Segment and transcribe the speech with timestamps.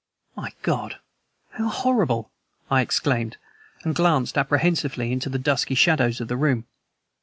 [0.35, 0.97] "My God!
[1.51, 2.31] How horrible!"
[2.71, 3.37] I exclaimed,
[3.83, 6.65] and glanced apprehensively into the dusky shadows of the room.